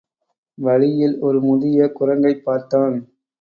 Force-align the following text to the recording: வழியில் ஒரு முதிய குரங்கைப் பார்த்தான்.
வழியில் 0.57 1.19
ஒரு 1.19 1.41
முதிய 1.41 1.91
குரங்கைப் 1.99 2.43
பார்த்தான். 2.43 2.97